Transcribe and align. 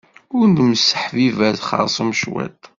Ad 0.41 0.55
nesseḥbiber 0.71 1.55
xerṣum 1.67 2.11
cwit. 2.21 2.61